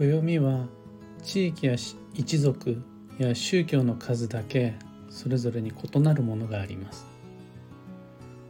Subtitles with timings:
[0.00, 0.66] 暦は
[1.22, 1.76] 地域や
[2.14, 2.82] 一族
[3.18, 4.74] や宗教の数だけ
[5.10, 7.04] それぞれに異なるものがあります。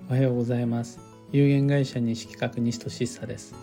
[0.08, 1.01] おはようございます。
[1.33, 3.56] 有限会社西企画西俊久です。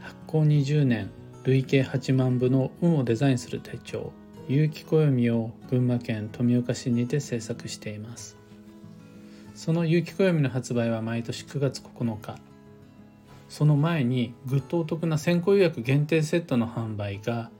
[0.00, 1.10] 発行20年
[1.44, 4.12] 累計8万部の運をデザインする手帳
[4.46, 8.36] 有機暦を群馬県富岡市にて制作しています。
[9.54, 12.53] その有機暦の発売は毎年9月9日。
[13.54, 17.52] その前にぐっとお得な先行予約限定セットの販売が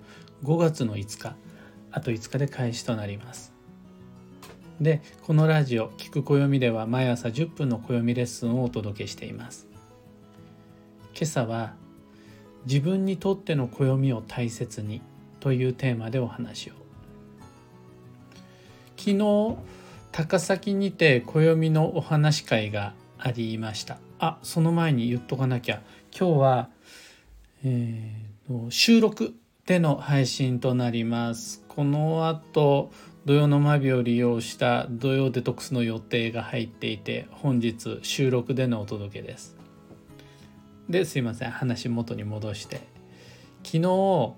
[0.43, 1.37] 5月の5日
[1.93, 3.53] あと5日で開始となります。
[4.81, 9.69] でこのラジオ「聞く暦」では毎朝10分の暦レッスンをお届けしています。
[11.15, 11.75] 今朝は
[12.67, 15.01] 「自分にとっての暦を大切に」
[15.39, 16.73] というテーマでお話を。
[18.97, 19.57] 昨日
[20.11, 23.99] 高崎にて暦のお話会がありました。
[24.19, 25.81] あその前に言っとかなきゃ。
[26.17, 26.69] 今日は、
[27.65, 31.65] えー、収録での配信となります。
[31.67, 32.93] この後
[33.25, 39.57] 土曜のマビを利用した土曜デトックスの予定が入っていて本日収録でのお届けです。
[40.91, 41.51] ですいません。
[41.51, 42.83] 話元に戻して。
[43.65, 44.35] 昨日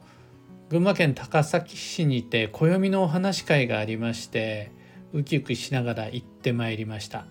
[0.69, 4.71] 群馬県高崎市にて暦のお話会がありまして
[5.13, 7.27] ウキウキしながら行ってまいりました。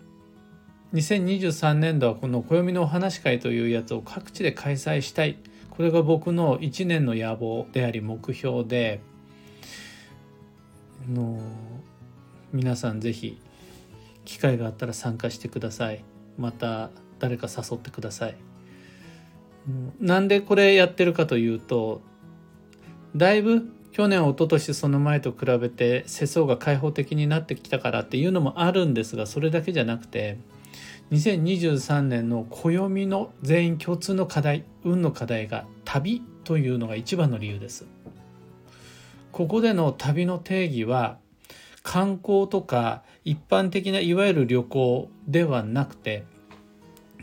[0.96, 5.38] 2023年度はこの暦のお話会というやつを各地で開催したい。
[5.70, 9.02] これが僕の1年の野望であり目標で
[11.12, 11.38] の
[12.54, 13.42] 皆さん是非
[14.24, 16.06] 機会があったら参加してください。
[16.38, 18.38] また誰か誘ってください。
[20.00, 22.02] なんでこれやってるかというと
[23.16, 30.38] だいぶ去年一昨年その前と比べて世相が開放的になってきたからっていうのもあるんですがそれだけじゃなくて
[31.12, 37.86] 2023年の暦の全員共通の課題運の課題が旅というのが一番の理由です。
[39.32, 41.18] ここでの旅の定義は
[41.84, 46.24] 観光とか一般的ないわゆる旅行ではなくて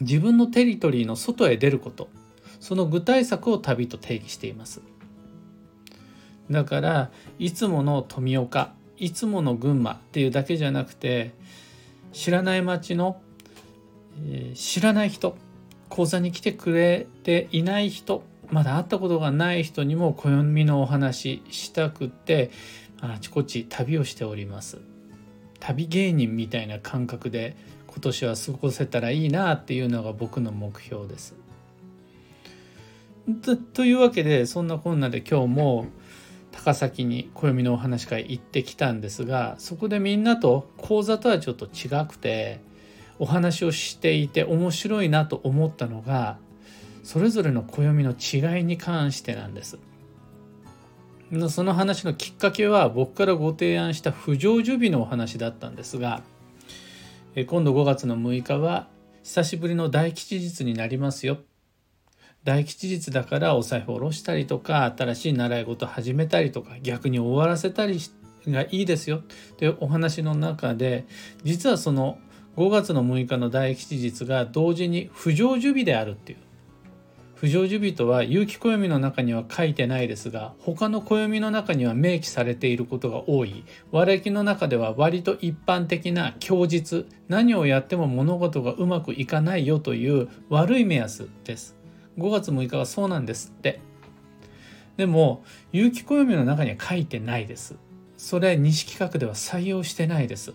[0.01, 2.09] 自分のテリトリーの外へ出ること
[2.61, 4.83] その具体策を旅と定義しています。
[6.51, 11.33] だからいつもの富岡いつもの群馬っていうだけじゃなくて
[12.13, 13.21] 知らない町の
[14.55, 15.37] 知らない人
[15.89, 22.51] 講座に来てくれていない人まだ会ったことがない人にも暦のお話したくって
[23.01, 24.79] あちこち旅をしております。
[25.59, 27.57] 旅芸人みたいな感覚で
[27.87, 31.35] 今年は過ごせたらいいなっていうのが僕の目標です。
[33.43, 35.87] とというわけでそんなこんなで今日も
[36.51, 42.61] 高崎に暦のお話会行ってきたんですがそこでみんなと講座とはちょっと違くて
[43.23, 46.39] お話をしていて面白いなと思ったのが
[47.05, 49.79] それぞれの暦の違いに関してなんです。
[51.49, 56.23] その話のきっかけは僕からご提案した不成就日のお話だったんですが
[57.47, 58.89] 今度5月の6日は
[59.23, 61.39] 久しぶりの大吉日になりますよ
[62.45, 67.99] 大吉日だからお財布を下ろしたりとか新しい習い事始めたりとか逆に終わらせたり
[68.47, 69.23] がいいですよ
[69.57, 71.07] というお話の中で
[71.45, 72.19] 実はその
[72.57, 76.39] 5月の6日の大吉日が同時に不成就日であるっていう。
[77.35, 83.65] 不成就日とは有機暦の中には書いてないですが他の暦の中には明記されていることが多い。
[83.91, 91.75] 和暦の中では割と一般的な供日何をやっても物事がうまくいかないよという悪い目安です。
[92.19, 93.81] 5月6日はそうなんですって。
[94.97, 95.43] でも
[95.73, 97.77] 有機暦の中には書いてないです。
[98.19, 100.53] それ西企画では採用してないです。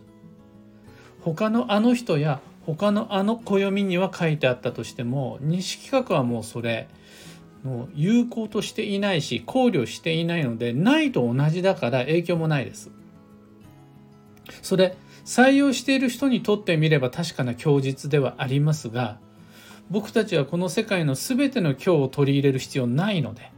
[1.22, 6.88] 他のあの人や他のあの暦には書いてあったとしても西企画はもうそれ
[7.64, 12.92] もう有効としていないし考慮していないのでないと同じだから影響もないです。
[14.62, 14.96] それ
[15.26, 19.20] 採用している人にとってみれば確かな供述ではありますが
[19.90, 23.52] 僕たちはこの世界の全ての今日を取り入れる必要ないので、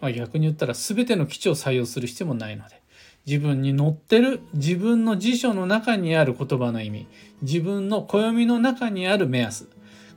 [0.00, 2.82] まあ、逆に言ったら全ての基地を採用する必要もないので
[3.26, 7.08] 自分に載ってる自分の辞書の中にある言葉の意味
[7.42, 9.68] 自分の暦の中にある目安。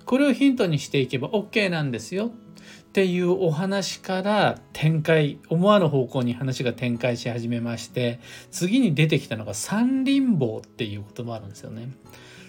[0.06, 2.28] これをヒントにしていけば OK なんですよ。
[2.28, 8.20] っていうお話から展開思わぬ方向に話が展開し始めまして
[8.50, 11.90] 次に出てきたのが三輪棒っていう言葉あるんですよね。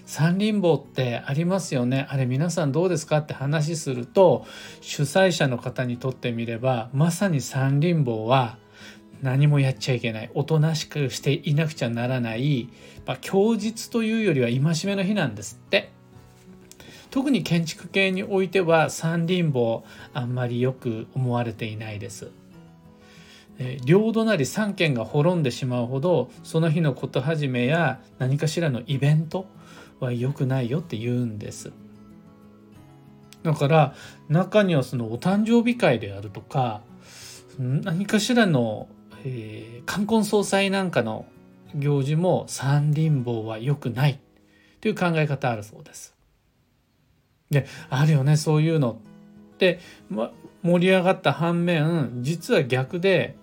[0.07, 2.07] 三輪棒ってありますよね。
[2.09, 4.47] あれ皆さんどうですかって話すると
[4.81, 8.59] 主催者の方にとってみればまさに三輪棒は
[9.23, 10.31] 何もやっちゃいけない。
[10.35, 12.69] おとなしくしていなくちゃならない、
[13.07, 15.91] まあ、供述というよりは戒めの日なんですって。
[17.11, 19.85] 特に建築系においては三輪棒
[20.15, 22.31] あんまりよく思われていないです。
[23.85, 29.45] 領土なり3県が滅んでしまうほどその日のこと始めや何かしらのイベント
[29.99, 31.73] は良くないよって言うんです。
[33.43, 33.95] だから
[34.29, 36.83] 中にはそのお誕生日会であるとか
[37.59, 38.89] 何かしらの、
[39.25, 41.27] えー、冠婚葬祭なんかの
[41.75, 44.19] 行事も三輪棒は良くない
[44.81, 46.15] という考え方あるそうです。
[47.51, 48.99] であるよねそういうの
[49.55, 50.31] って、ま、
[50.63, 53.35] 盛り上がった反面実は逆で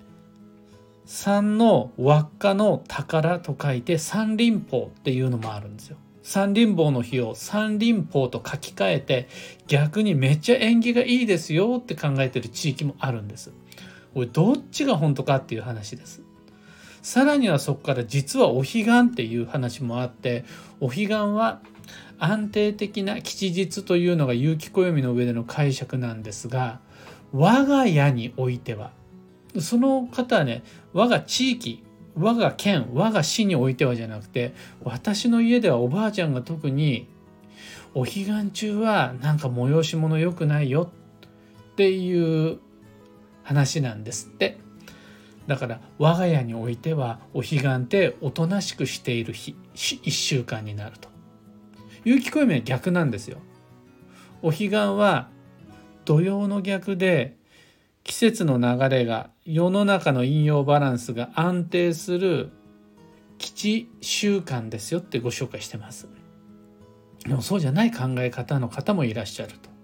[1.06, 5.98] 三の輪っかの宝と書いて三輪法っていうのもあるんですよ。
[6.22, 9.30] 三輪棒の日を三輪法と書き換えて
[9.68, 13.54] 逆にめっちゃ縁起がいいですよって考えてる地域もあるんです。
[14.18, 16.24] これどっちが本当かっていう話です。
[17.04, 20.44] さらにはそこから実はお彼岸っていう話もあって
[20.80, 21.62] お彼岸は
[22.18, 26.80] 安定的な吉日というのが有機暦の上での解釈なんですが
[27.32, 28.90] 我が家においては
[29.60, 31.84] その方はね我が地域
[32.16, 37.08] 我が県我が市においてはじゃなくて私の家ではおばあちゃんが特に
[37.94, 40.90] お彼岸中はなんか催し物良くないよ
[41.72, 42.60] っていう
[43.48, 44.58] 話なんですって
[45.48, 51.08] だから我が家においてはお彼岸っておとなしくしている日1週間になると
[52.04, 53.38] 有機暦は逆なんですよ
[54.42, 55.30] お彼岸は
[56.04, 57.38] 土曜の逆で
[58.04, 62.52] 季節の流れが世の中の引用バランスが安定する
[63.38, 66.08] 基地習慣ですよってご紹介してます。
[67.26, 69.77] でもそうじゃない考え方の方もいらっしゃると。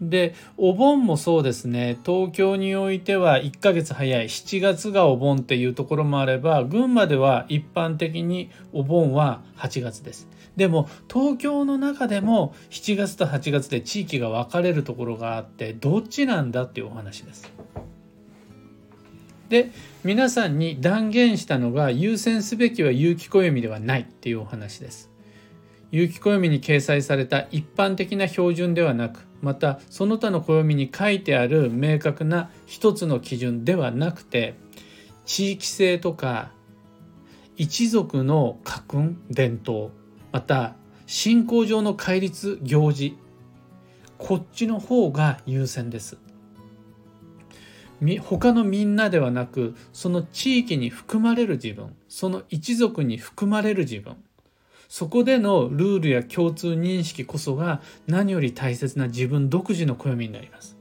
[0.00, 1.98] でお盆もそうですね。
[2.06, 4.26] 東京においては1ヶ月早い。
[4.26, 10.28] 7月がお盆っていうところもあれば群馬では一般的にお盆は8月です。
[10.56, 17.52] でも東京の中でも7月と8月で地域が分かれるところがあってどっちなんだっていうお話です。
[19.48, 19.70] で
[20.04, 25.10] 皆さんに断言したのが優先すべきは有機暦ではないっていうお話です。
[25.90, 34.54] 有機暦に掲載された一般的な標準ではなくまたその他の暦に書いてある明確な一つの基準ではなくて
[35.24, 36.50] 地域性とか
[37.56, 39.90] 一族の家訓伝統
[40.32, 40.74] また
[41.06, 43.16] 信仰上の戒律行事
[44.18, 46.18] こっちの方が優先です。
[48.20, 54.16] 他のみんなではなくその地域に含まれる自分その一族に含まれる自分
[54.88, 60.78] そこでのルールや共通認識こそが何より大切な自分独自の暦になります。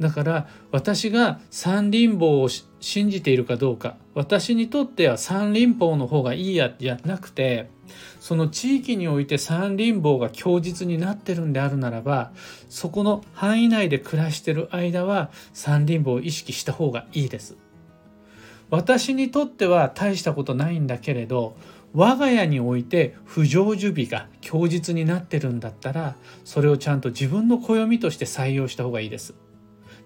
[0.00, 7.68] だから私が三輪法を信じているかどうか私にとっては三輪法の方がいいやじゃなくて
[8.18, 12.32] その地域において三輪法が供実になってるんであるならば
[12.70, 17.56] そこの範囲内で暮らしてる間は三輪法を意識した方がいいです。
[18.70, 21.56] 私にとっては大したことないんだけれど
[21.92, 26.14] 我が家において不成就日が供実になってるんだったら
[26.44, 29.34] それをちゃんと自分の暦として採用した方がいいです。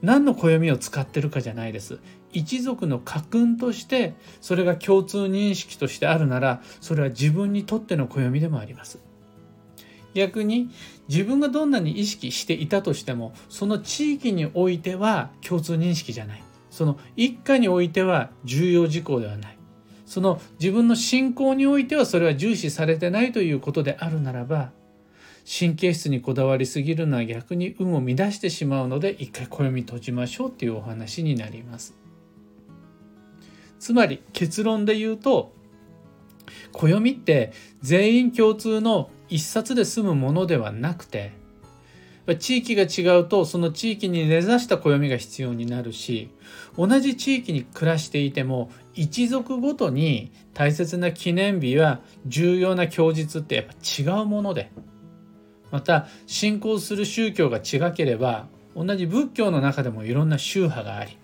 [0.02, 1.98] 何の暦を使ってるかじゃないです。
[2.32, 8.98] 一族の家訓としてそれが共通認識としてあるならそれは自分にとっての暦でもあります。
[10.14, 10.70] 逆に
[11.08, 16.42] 自分がどんなに意識していたとしてもその地域においては共通認識じゃない。
[16.70, 19.53] その一家においては重要事項ではない。
[20.14, 24.70] その自分の信仰においてはそれは重視されてないということであるならば
[25.44, 31.94] 神経質にこだわりすぎるのは逆に運を乱してしまうので一回暦閉じましょうっていうお話になります。
[33.80, 35.52] つまり結論で言うと
[36.70, 37.52] 暦って
[37.82, 41.32] 全員共通の一冊で済むものではなくて
[42.38, 46.30] 地域が違うとその地域に根ざした暦が必要になるし
[46.78, 54.72] 同じ地域に暮らしていても一族ごとに大切な記念日や重要な供述ってやっぱ違うもので
[55.70, 61.18] また信仰する宗教が違ければ同じ仏教の中でもいろんな宗派があり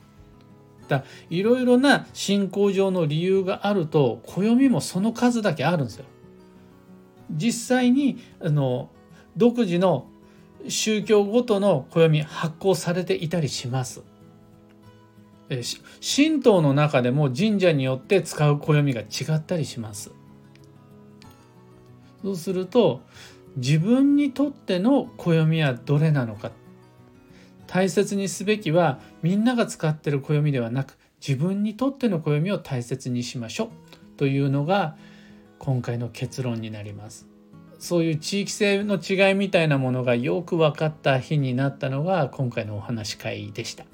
[0.88, 6.04] だいろいろな信仰上の理由があると暦もその数だけあるんですよ。
[7.30, 8.90] 実際にあの
[9.36, 10.09] 独自の
[10.68, 14.02] 宗教ごとの暦発行されていたりします。
[16.00, 20.12] 神道の中でも神社によって使う暦が違ったりします。
[22.22, 23.00] そうすると
[23.56, 26.52] 自分にとっての暦はどれなのか
[27.66, 33.68] 大切にすべきはみんなが使ってる暦ではなく自分にとっての暦を大切にしましょう
[34.18, 34.96] というのが
[35.58, 37.29] 今回の結論になります。
[37.80, 43.84] そういう地域性の違いみたいなものがよく分かった日になったのが今回のお話会でした。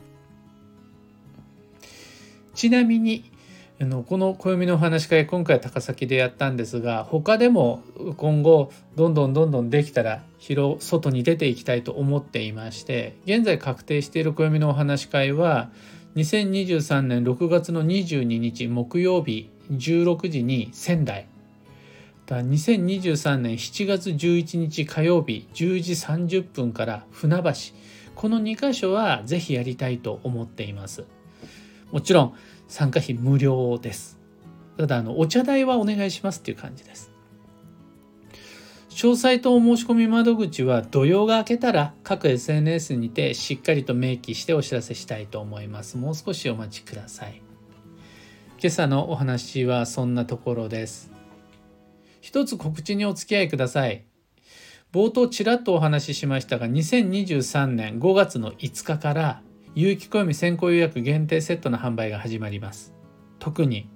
[2.54, 3.30] ちなみに
[3.80, 7.82] あのこの暦のお話し会今回高崎でやったんですが他でも
[8.16, 15.70] 今後どんどんどんどんできたら広外に出ていきたいと思っていまして現在確定している暦のお話し会は
[16.16, 21.28] 2023年6月の22日木曜日16時に仙台
[22.26, 27.52] だ2023年7月11日火曜日10時30分から船橋。
[28.16, 31.04] この2箇所はぜひやりたいと思っています。
[31.92, 32.34] もちろん
[32.66, 34.18] 参加費無料です。
[34.76, 37.12] ただあのお茶代はお願いしますっていう感じです。
[38.90, 45.96] 詳細とお申し込み窓口は土曜が明けたら各 SNS にてしっかりと明記してお知らせしたいと思います。
[45.96, 47.40] もう少しお待ちください。
[48.58, 51.15] 今朝のお話はそんなところです。
[52.26, 54.04] 一つ告知にお付き合いください。
[54.92, 59.42] 冒頭ちらっとお話ししましたが2023年5月の5日から
[59.76, 62.92] 有機暦先行予約限定セットの販売が始まります。
[63.38, 63.88] 特に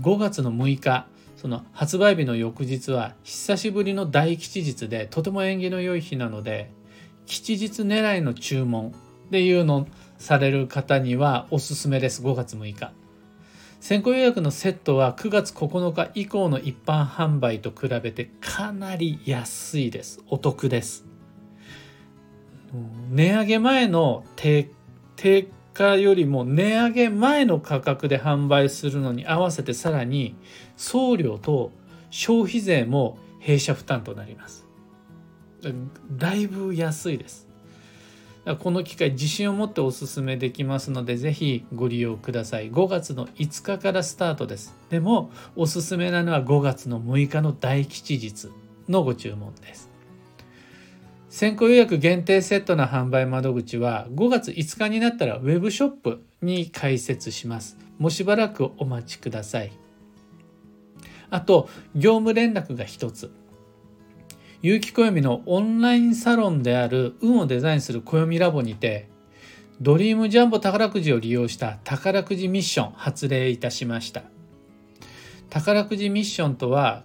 [0.00, 6.72] 5月の6日その発売日の翌日は久しぶりの大吉日でとても縁起の良い日なので
[7.26, 8.92] 吉日狙いの注文
[9.30, 9.86] でいうの
[10.18, 12.24] される方にはおすすめです。
[12.24, 13.05] 5月6日。
[13.86, 20.24] 先行予約のセットは9月9日以降の一般販売と比べてかなり安いです。
[20.26, 21.06] お得です。
[23.10, 24.72] 値上げ前の定
[25.14, 30.34] 定価よりも値上げ前の価格で販売するのに合わせてさらに
[30.76, 31.70] 送料と
[32.10, 34.66] 消費税も弊社負担となります。
[36.10, 37.45] だいぶ安いです。
[38.54, 48.48] この機会自信を持ってお勧めできますのでぜひご利用ください5月の5日からスタートですでもおすすめなのは5月の6日の大吉日
[48.88, 49.96] のご注文です
[51.36, 57.76] 先行予約限定セットの販売窓口は5月5日になったらウェブショップに開設します。
[57.98, 59.72] もうしばらくお待ちください。
[61.28, 63.30] あと、業務連絡が一つ。
[64.66, 69.08] 有機暦のオンラインサロンである運をデザインする暦ラボにて、
[69.80, 74.24] ドリームジャンボ宝くじを利用した宝くじミッション発令いたしました。
[75.50, 77.04] 宝くじミッションとは、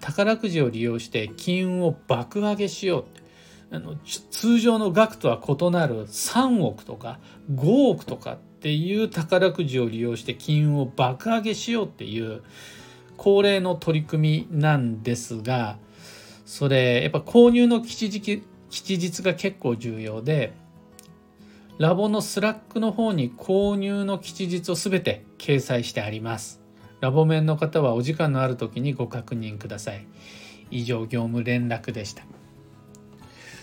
[0.00, 3.04] 宝くじを利用して金運を爆上げしよう。
[3.76, 3.96] あの
[4.30, 7.20] 通常の額とは異なる3億とか
[7.52, 12.42] 5億とかっていう宝くじを利用して金運を爆上げしようっていう
[13.18, 15.76] 恒例の取り組みなんですが
[16.52, 20.52] それやっぱ購入の吉日吉日が結構重要で
[21.78, 26.60] ラボの Slack の方に購入の吉日を全て掲載してあります。
[27.00, 30.06] ラボメンの方はお時間のある時にご確認ください。
[30.70, 32.22] 以上業務連絡でした。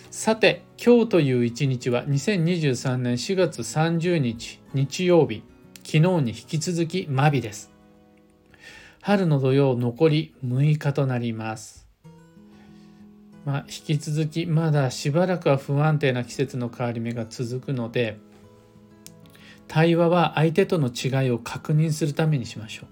[0.10, 5.44] さて今日という一日は2023年4月30日日曜日
[5.84, 7.72] 昨日に引き続きマビです
[9.02, 11.79] 春の土曜残り6日となります
[13.50, 18.20] まあ、引き続きまだしばらくは不安定な季節の変わり目が続くので
[19.68, 22.88] 対話は相手との違いを確認するためにしましょう。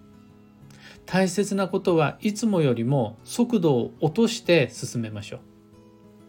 [1.05, 5.39] 大切なことはいつもよりも速度を落として進めましょう。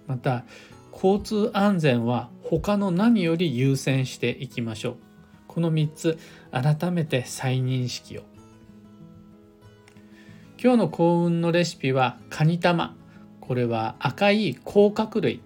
[0.09, 0.45] また
[0.93, 4.97] 交通安全は他の何より優先していきましょう。
[5.47, 6.19] この3つ
[6.51, 8.25] 改めて再認識を。
[10.63, 12.98] 今日の幸運のレシピはカニ玉。
[13.49, 15.41] これは赤い甲殻類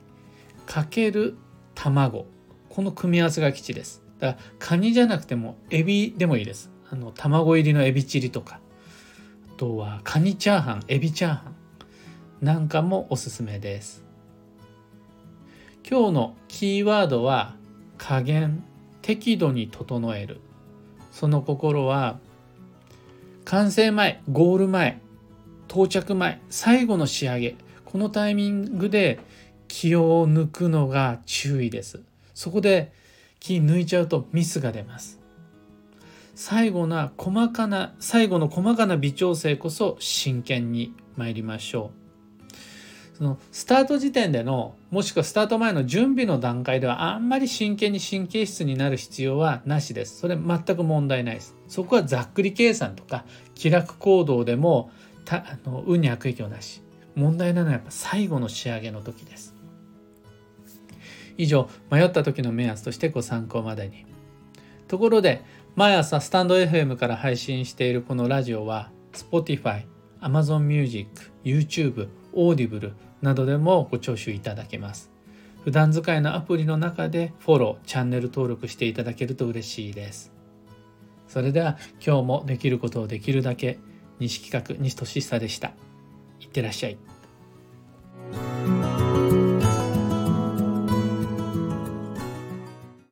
[0.66, 1.36] かける
[1.76, 2.26] 卵。
[2.68, 4.02] この組み合わせが基地です。
[4.18, 6.72] だからカニじゃなくてもエビでもいいです。
[6.90, 8.58] あの卵入りのエビチリとか。
[9.54, 11.50] あとはカニチャーハンエビチャーハ
[12.40, 12.44] ン。
[12.44, 14.02] なんかもおすすめです。
[15.88, 17.54] 今日のキーワードは
[17.98, 18.64] 加減
[19.00, 20.40] 適度に整える。
[21.12, 22.18] その心は
[23.44, 25.00] 完成前ゴール前
[25.68, 27.54] 到着前最後の仕上げ。
[27.92, 29.20] このタイミングで
[29.68, 32.00] 気を抜くのが注意です
[32.32, 32.90] そこで
[33.38, 35.20] 気抜いちゃうとミスが出ます
[36.34, 41.90] 最後な細かな最後の細かな微調整こそ真剣に参りましょ
[43.12, 50.18] うそのスタート時点でのもしくはスタート前の準備の段階ではあんまり真剣に神経質になる必要はなしです。
[50.18, 51.54] それ全く問題ないです。
[51.68, 54.90] そこはざっくり計算とか気楽行動でも
[55.24, 56.81] たあの運に悪影響なし。
[57.14, 59.54] 問題なのはやっぱ最後の仕上げの時です。
[61.38, 64.06] 以上迷った時の目安としてご参考までに。
[64.88, 65.42] ところで
[65.74, 69.84] 毎朝スタンド FM から配信しているこのラジオは Spotify、
[70.20, 72.92] Amazon Music、YouTube、Audible
[73.22, 75.10] などでもご聴取いただけます。
[75.64, 80.32] 普段使いのアプリの中でフォロー、チャンネル登録していただけると嬉しいです。
[81.32, 83.78] それでは今日もできることをできるだけ
[84.18, 85.72] 西企画西俊久でした
[86.52, 86.98] ってらっしゃい。